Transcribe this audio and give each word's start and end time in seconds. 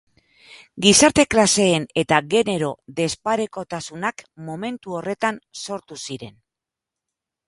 Gizarte 0.83 1.25
klaseen 1.33 1.83
eta 2.03 2.17
genero-desparekotasunak 2.31 4.23
momentu 4.47 4.97
horretan 5.01 5.37
sortu 5.65 5.99
ziren. 6.07 6.33